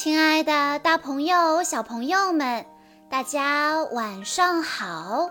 [0.00, 2.64] 亲爱的，大朋友、小朋友们，
[3.10, 5.28] 大家晚上好！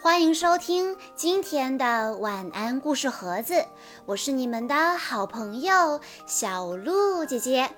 [0.00, 3.64] 欢迎收听今天的晚安故事盒子，
[4.04, 7.68] 我是你们的好朋友小鹿姐姐。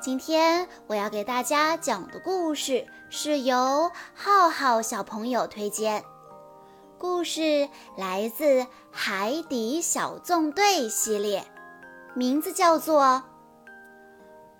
[0.00, 6.02] 今天我要给大家讲的故事是由浩浩小朋友推荐，
[6.98, 8.44] 故事来自
[8.90, 11.44] 《海底小纵队》系列，
[12.12, 13.22] 名字叫做。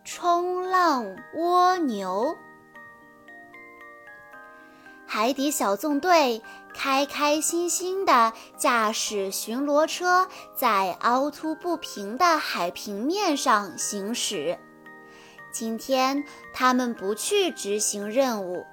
[0.04, 2.36] 冲浪蜗牛，
[5.06, 6.42] 海底小纵队
[6.74, 10.26] 开开心心地驾驶巡逻车
[10.56, 14.58] 在凹凸不平的海平面上行驶。
[15.52, 18.66] 今天他们不去执行任务，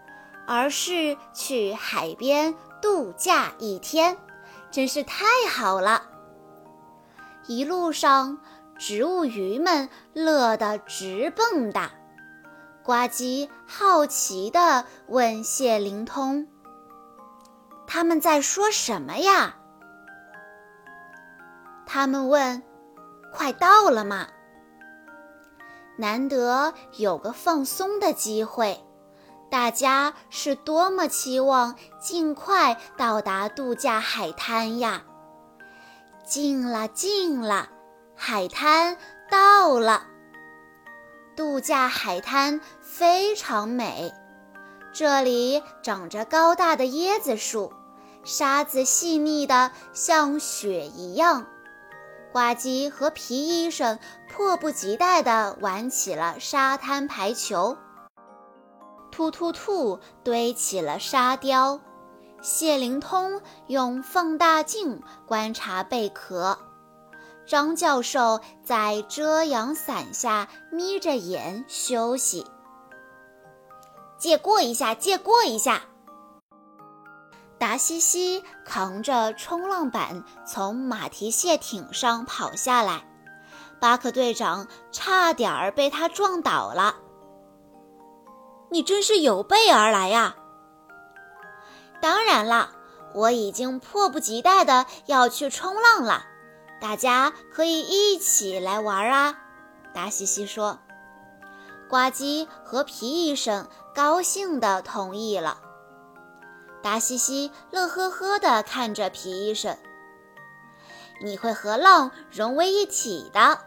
[0.47, 4.17] 而是去海边度假一天，
[4.71, 6.07] 真是太好了。
[7.45, 8.39] 一路上。
[8.79, 11.89] 植物鱼们乐得直蹦跶，
[12.81, 16.47] 呱唧好奇地问谢灵通
[17.85, 19.57] ：“他们在说什么呀？”
[21.85, 22.63] 他们问
[23.33, 24.27] ：“快到了吗？”
[25.99, 28.81] 难得有个放松的机会，
[29.51, 35.03] 大家是多么期望尽快到达度假海滩呀！
[36.23, 37.71] 近了，近了。
[38.21, 38.97] 海滩
[39.31, 40.03] 到了，
[41.37, 44.13] 度假海滩非常美。
[44.91, 47.71] 这里长着高大的椰子树，
[48.25, 51.47] 沙子细腻的像雪一样。
[52.33, 57.77] 呱唧和皮医生迫不及待地玩起了沙滩排球。
[59.11, 61.79] 突突兔堆起了沙雕，
[62.41, 66.59] 谢灵通用放大镜观察贝壳。
[67.49, 72.45] 张教授在遮阳伞下眯着眼休息。
[74.19, 75.81] 借过一下，借过一下。
[77.57, 83.03] 达西西扛着冲浪板从马蹄蟹艇上跑下来，
[83.79, 86.97] 巴克队长差点儿被他撞倒了。
[88.69, 90.35] 你真是有备而来呀！
[91.99, 92.69] 当然了，
[93.15, 96.27] 我已经迫不及待的要去冲浪了。
[96.81, 99.35] 大家可以一起来玩啊！
[99.93, 100.79] 达西西说。
[101.89, 105.57] 呱唧和皮医生高兴地同意了。
[106.83, 109.75] 达西西乐呵呵地看着皮医生
[111.21, 113.59] ：“你会和浪融为一体的。”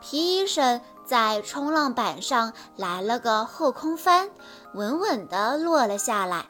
[0.00, 4.30] 皮医生在冲浪板上来了个后空翻，
[4.72, 6.46] 稳稳地落了下来。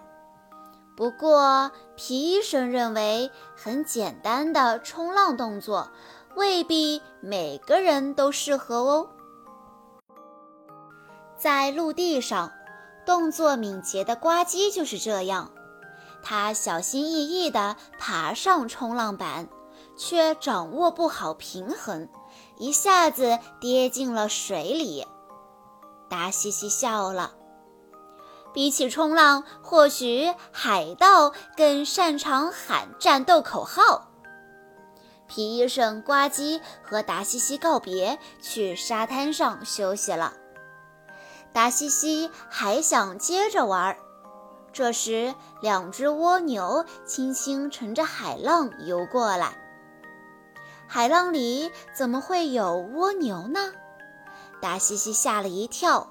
[0.96, 5.90] 不过，皮医生认为很简单的冲浪动作
[6.34, 9.10] 未必每个人都适合哦。
[11.36, 12.50] 在陆地上，
[13.04, 15.50] 动作敏捷的呱唧就是这样，
[16.22, 19.48] 他小心翼翼地爬上冲浪板，
[19.98, 22.08] 却掌握不好平衡，
[22.56, 25.06] 一下子跌进了水里。
[26.08, 27.34] 达西西笑了。
[28.56, 34.08] 比起冲浪，或许海盗更擅长喊战斗口号。
[35.26, 40.32] 皮医生、呱唧和达西西告别，去沙滩上休息了。
[41.52, 43.98] 达西西还想接着玩儿，
[44.72, 49.58] 这时两只蜗牛轻轻乘着海浪游过来。
[50.86, 53.74] 海浪里怎么会有蜗牛呢？
[54.62, 56.08] 达西西吓了一跳。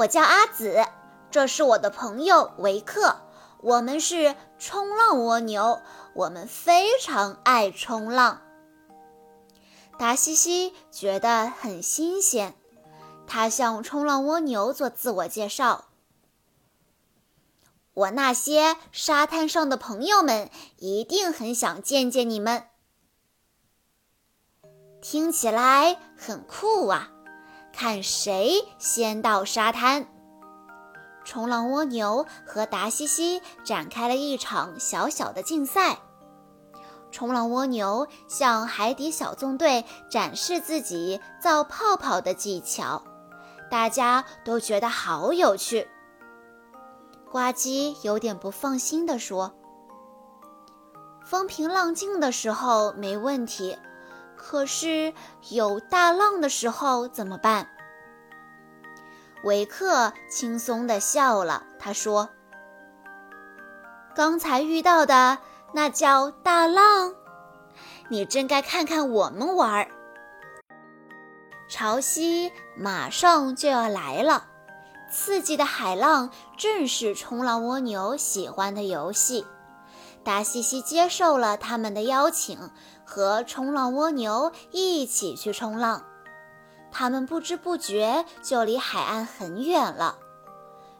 [0.00, 0.86] 我叫阿紫，
[1.30, 3.20] 这是我的朋友维克。
[3.60, 5.82] 我们是冲浪蜗牛，
[6.14, 8.40] 我们非常爱冲浪。
[9.98, 12.54] 达西西觉得很新鲜，
[13.26, 15.90] 他向冲浪蜗牛做自我介绍
[17.92, 22.64] ：“我那些沙滩上的朋友们一定很想见见你们。”
[25.02, 27.10] 听起来很酷啊！
[27.80, 30.06] 看谁先到沙滩。
[31.24, 35.96] 冲浪蜗牛和达西西展开了一场小小的竞赛。
[37.10, 43.02] 冲浪蜗牛向海底小纵队展示自己造泡泡的技巧，
[43.70, 45.88] 大家都觉得好有趣。
[47.30, 49.54] 呱唧有点不放心地说
[51.24, 53.78] ：“风平浪静的时候没问题。”
[54.42, 55.12] 可是
[55.50, 57.68] 有大浪的时候怎么办？
[59.44, 62.30] 维克轻松地笑了，他说
[64.16, 65.38] ：“刚才遇到的
[65.74, 67.14] 那叫大浪，
[68.08, 69.88] 你真该看看我们玩儿。”
[71.68, 74.46] 潮汐马上就要来了，
[75.12, 79.46] 刺激的海浪正是冲浪蜗牛喜欢的游戏。
[80.22, 82.70] 达西西接受了他们的邀请，
[83.04, 86.04] 和冲浪蜗牛一起去冲浪。
[86.92, 90.18] 他们不知不觉就离海岸很远了，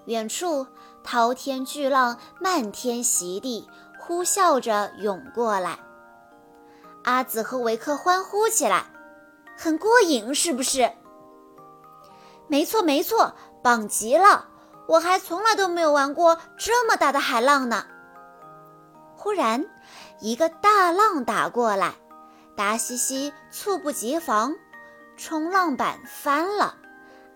[0.07, 0.67] 远处
[1.03, 3.69] 滔天巨浪漫天袭地，
[3.99, 5.79] 呼啸着涌过来。
[7.03, 8.87] 阿紫和维克欢呼起来，
[9.57, 10.93] 很过瘾，是不是？
[12.47, 14.47] 没错，没错，棒极了！
[14.87, 17.87] 我还从来都没有玩过这么大的海浪呢。
[19.23, 19.67] 忽然，
[20.21, 21.93] 一个大浪打过来，
[22.57, 24.57] 达西西猝不及防。
[25.19, 26.77] 冲浪板翻了，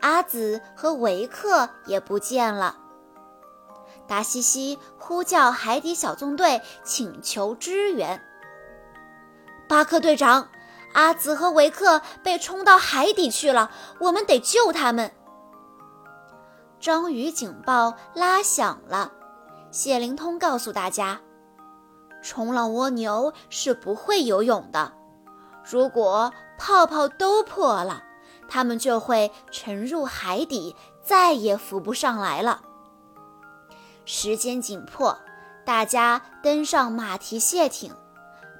[0.00, 2.78] 阿紫和维克也不见了。
[4.08, 8.18] 达西西呼叫海底小纵队，请求支援。
[9.68, 10.48] 巴克队长，
[10.94, 15.12] 阿紫和维克被冲到海底去了，我们得救他们。
[16.80, 19.12] 章鱼警报拉响了，
[19.70, 21.20] 谢灵通告诉大家，
[22.24, 24.92] 冲浪蜗牛是不会游泳的。
[25.62, 28.02] 如果泡泡都破了，
[28.48, 32.62] 它们就会沉入海底，再也浮不上来了。
[34.06, 35.18] 时间紧迫，
[35.66, 37.94] 大家登上马蹄蟹艇。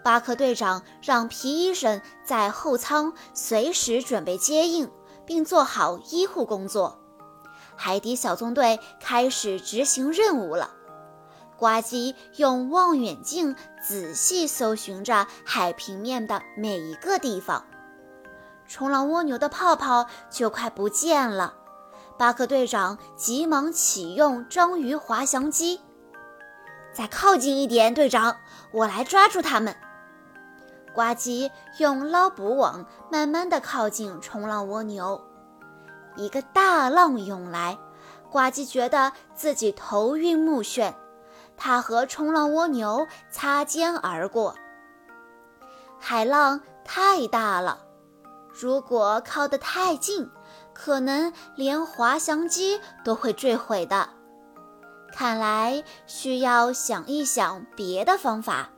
[0.02, 4.90] 巴克队长让皮医生在后舱随时准备接应，
[5.25, 7.00] 并做好医护工作。
[7.76, 10.70] 海底小纵队开始执行任务了。
[11.56, 17.64] 呱唧用望远镜仔细搜寻着海平面的每一个地方，
[18.66, 21.54] 冲浪蜗牛的泡泡就快不见了。
[22.18, 25.80] 巴克队长急忙启用章鱼滑翔机，
[26.92, 28.36] 再靠近一点，队长，
[28.72, 29.74] 我来抓住它们。
[30.92, 35.20] 呱唧用捞捕网慢慢地靠近冲浪蜗牛，
[36.16, 37.76] 一个大浪涌来，
[38.30, 40.94] 呱唧觉得自己头晕目眩。
[41.56, 44.54] 他和冲浪蜗牛擦肩而过。
[45.98, 47.80] 海浪太大了，
[48.52, 50.30] 如果靠得太近，
[50.74, 54.10] 可能连滑翔机都会坠毁的。
[55.12, 58.70] 看来需要想一想别的方法。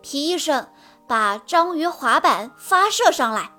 [0.00, 0.68] 皮医生，
[1.06, 3.52] 把章鱼滑板发射上来。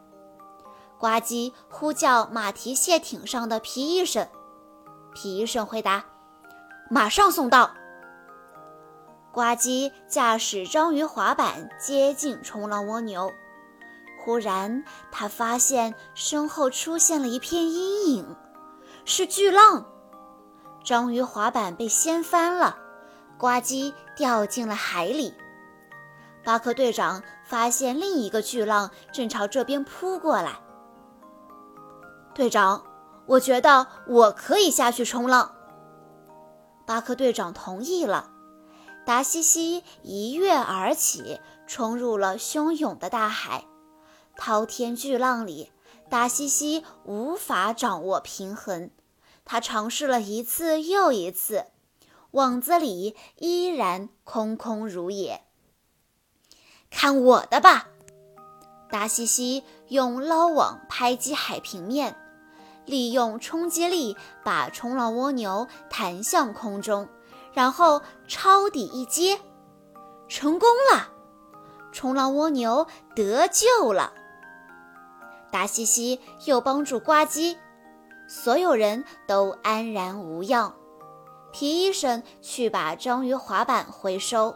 [1.00, 4.27] 呱唧呼叫马蹄蟹艇上的皮医生。
[5.13, 6.04] 皮医生回答。
[6.90, 7.72] 马上送到。
[9.32, 13.32] 呱唧驾驶章鱼滑板接近冲浪蜗牛，
[14.24, 18.36] 忽然他发现身后出现了一片阴影，
[19.06, 19.86] 是巨浪。
[20.84, 22.78] 章鱼滑板被掀翻了，
[23.40, 25.34] 呱唧掉进了海里。
[26.44, 30.60] 巴克队长发现另一个巨浪正朝这边扑过来。
[32.36, 32.84] 队长，
[33.26, 35.56] 我觉得我可以下去冲浪。
[36.86, 38.30] 巴克队长同意了，
[39.06, 43.66] 达西西一跃而起，冲入了汹涌的大海。
[44.36, 45.72] 滔天巨浪里，
[46.10, 48.90] 达西西无法掌握平衡。
[49.46, 51.66] 他尝试了一次又一次，
[52.32, 55.44] 网子里依然空空如也。
[56.90, 57.88] 看我的吧！
[58.90, 62.16] 达西西用捞网拍击海平面。
[62.86, 67.08] 利用冲击力把冲浪蜗牛弹向空中，
[67.54, 69.40] 然后抄底一接，
[70.28, 71.10] 成功了！
[71.92, 74.13] 冲浪蜗牛得救了。
[75.52, 77.56] 达西西又帮助呱唧，
[78.28, 80.74] 所有人都安然无恙。
[81.52, 84.56] 皮医生去把章鱼滑板回收，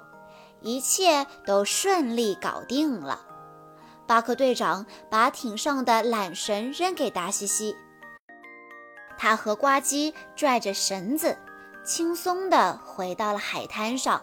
[0.61, 3.21] 一切都顺利搞定了。
[4.07, 7.75] 巴克队长把艇上的缆绳扔给达西西。
[9.17, 11.37] 他和呱唧拽着绳子，
[11.83, 14.21] 轻松地回到了海滩上。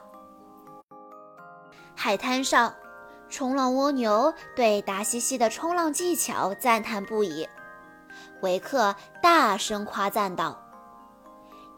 [1.97, 2.75] 海滩上，
[3.29, 7.49] 冲浪蜗牛对达西西的冲浪技巧赞叹不已。
[8.43, 10.61] 维克大声夸赞道：“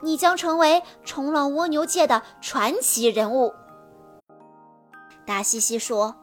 [0.02, 3.54] 你将成为冲浪蜗牛界的传奇人物。”
[5.24, 6.14] 达西西说：“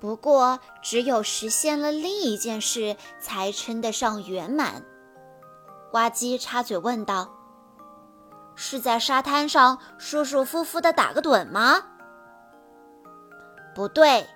[0.00, 4.84] 不过，只有实现了另一件事，才称得上圆满。”
[5.92, 7.28] 呱唧插嘴问道
[8.56, 11.82] ：“是在沙滩上舒舒服服的打个盹吗
[13.76, 14.26] ？”“不对，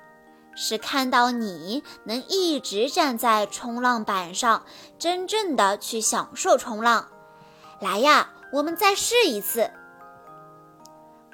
[0.54, 4.64] 是看到你能一直站在冲浪板上，
[4.98, 7.08] 真正的去享受冲浪。
[7.80, 9.70] 来呀，我们再试一次。”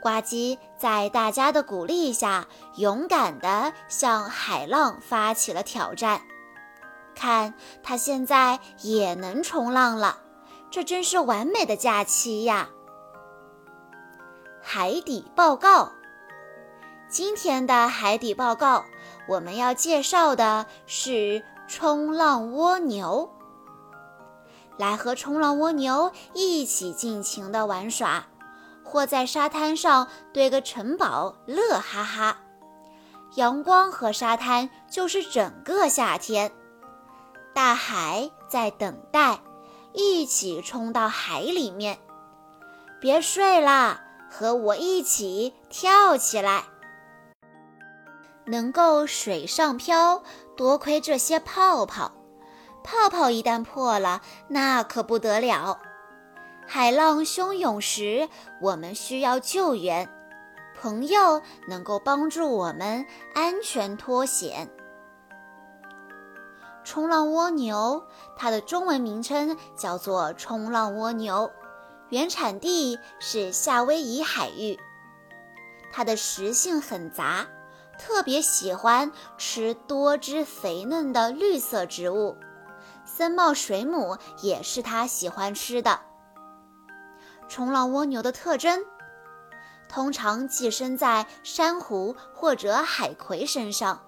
[0.00, 6.22] 呱唧在大家的鼓励下，勇敢地向海浪发起了挑战。
[7.14, 10.18] 看，它现在也能冲浪了，
[10.70, 12.68] 这真是完美的假期呀！
[14.60, 15.92] 海底报告，
[17.08, 18.84] 今天的海底报告，
[19.28, 23.30] 我们要介绍的是冲浪蜗牛。
[24.78, 28.26] 来和冲浪蜗牛一起尽情的玩耍，
[28.82, 32.38] 或在沙滩上堆个城堡，乐哈哈。
[33.34, 36.52] 阳光和沙滩就是整个夏天。
[37.54, 39.38] 大海在等待，
[39.92, 41.98] 一起冲到海里面。
[43.00, 46.64] 别睡啦，和我一起跳起来。
[48.46, 50.22] 能够水上漂，
[50.56, 52.12] 多亏这些泡泡。
[52.82, 55.78] 泡泡一旦破了，那可不得了。
[56.66, 58.28] 海浪汹涌时，
[58.60, 60.08] 我们需要救援，
[60.80, 64.68] 朋友能够帮助我们安全脱险。
[66.84, 68.04] 冲浪蜗牛，
[68.36, 71.50] 它的中文名称叫做冲浪蜗牛，
[72.08, 74.78] 原产地是夏威夷海域。
[75.92, 77.46] 它的食性很杂，
[77.98, 82.36] 特别喜欢吃多汁肥嫩的绿色植物。
[83.04, 86.00] 森茂水母也是它喜欢吃的。
[87.48, 88.84] 冲浪蜗牛的特征，
[89.88, 94.00] 通常寄生在珊瑚或者海葵身上，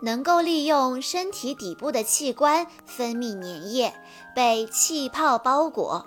[0.00, 3.94] 能够利用身体底部的器官分泌粘液，
[4.34, 6.06] 被气泡包裹，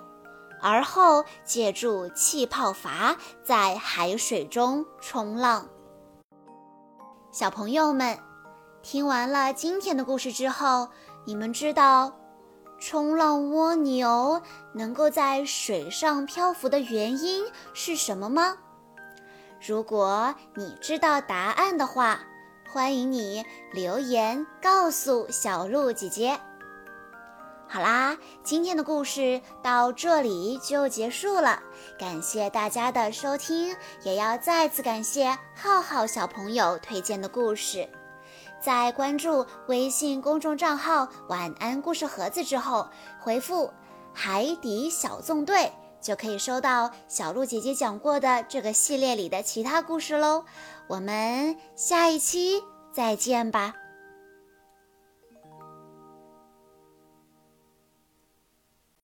[0.60, 5.68] 而后借助气泡阀在海水中冲浪。
[7.30, 8.18] 小朋友们，
[8.82, 10.88] 听完了今天的故事之后。
[11.24, 12.12] 你们知道
[12.80, 14.42] 冲浪蜗牛
[14.74, 18.56] 能够在水上漂浮的原因是什么吗？
[19.64, 22.18] 如果你知道答案的话，
[22.72, 26.40] 欢迎你留言告诉小鹿姐姐。
[27.68, 31.62] 好啦，今天的故事到这里就结束了，
[31.98, 37.86] 感谢大家的收听，也要再次感谢浩浩小朋友推荐的故事。
[38.58, 42.88] 在关注微信公众账号“晚安故事盒子”之后，
[43.20, 43.70] 回复
[44.14, 45.70] “海底小纵队”
[46.02, 50.44] 就可以收到小鹿姐姐讲过的这个系列里的其他故事喽。
[50.88, 53.81] 我们下一期再见吧。